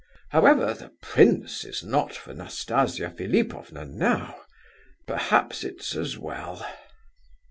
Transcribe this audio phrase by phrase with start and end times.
[0.31, 6.65] However, the prince is not for Nastasia Philipovna now,—perhaps it's as well."